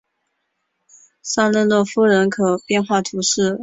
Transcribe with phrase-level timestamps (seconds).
[1.21, 3.59] 萨勒诺夫人口变化图示